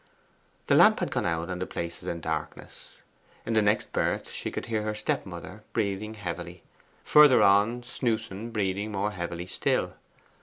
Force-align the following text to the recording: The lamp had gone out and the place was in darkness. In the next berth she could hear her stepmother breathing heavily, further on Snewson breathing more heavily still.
The 0.65 0.73
lamp 0.73 0.99
had 0.99 1.11
gone 1.11 1.27
out 1.27 1.51
and 1.51 1.61
the 1.61 1.67
place 1.67 1.99
was 1.99 2.07
in 2.07 2.21
darkness. 2.21 2.97
In 3.45 3.53
the 3.53 3.61
next 3.61 3.93
berth 3.93 4.31
she 4.31 4.49
could 4.49 4.65
hear 4.65 4.81
her 4.81 4.95
stepmother 4.95 5.63
breathing 5.73 6.15
heavily, 6.15 6.63
further 7.03 7.43
on 7.43 7.83
Snewson 7.83 8.49
breathing 8.51 8.91
more 8.91 9.11
heavily 9.11 9.45
still. 9.45 9.93